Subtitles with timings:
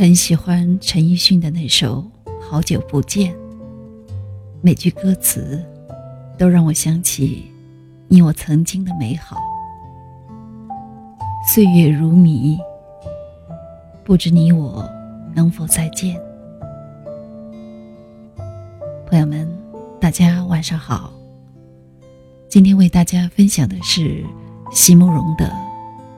[0.00, 2.02] 很喜欢陈奕迅的那首
[2.40, 3.34] 《好久不见》，
[4.62, 5.62] 每句歌词
[6.38, 7.44] 都让我想起
[8.08, 9.36] 你我曾经的美好。
[11.46, 12.58] 岁月如迷，
[14.02, 14.88] 不知你我
[15.34, 16.18] 能否再见？
[19.06, 19.46] 朋友们，
[20.00, 21.12] 大家晚上好。
[22.48, 24.24] 今天为大家分享的是
[24.72, 25.54] 席慕容的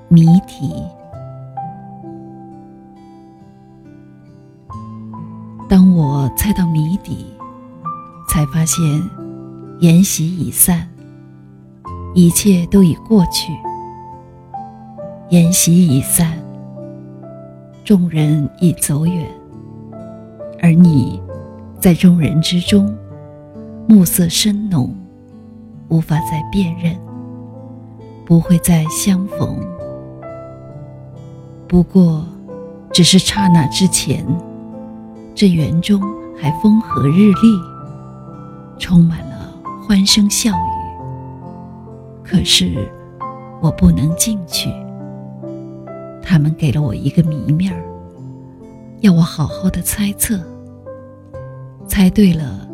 [0.07, 0.73] 谜题。
[6.37, 7.27] 猜到谜底，
[8.29, 8.83] 才发现
[9.81, 10.89] 筵席已散，
[12.15, 13.53] 一切都已过去。
[15.31, 16.33] 筵席已散，
[17.85, 19.27] 众人已走远，
[20.61, 21.21] 而你，
[21.79, 22.95] 在众人之中，
[23.89, 24.95] 暮色深浓，
[25.89, 26.97] 无法再辨认，
[28.27, 29.57] 不会再相逢。
[31.69, 32.24] 不过，
[32.93, 34.24] 只是刹那之前。
[35.35, 35.99] 这园中
[36.37, 37.61] 还风和日丽，
[38.79, 39.52] 充满了
[39.87, 40.73] 欢声笑语。
[42.24, 42.89] 可是
[43.61, 44.71] 我不能进去，
[46.23, 47.83] 他们给了我一个谜面儿，
[49.01, 50.41] 要我好好的猜测。
[51.87, 52.67] 猜对了，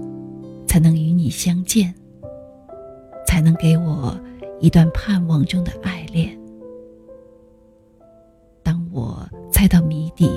[0.66, 1.92] 才能与你相见，
[3.26, 4.16] 才能给我
[4.60, 6.38] 一段盼望中的爱恋。
[8.62, 10.30] 当我猜到谜底，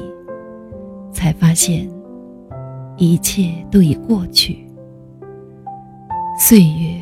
[1.13, 1.87] 才发现。
[3.01, 4.63] 一切都已过去，
[6.37, 7.01] 岁月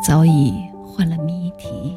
[0.00, 1.96] 早已换了谜题。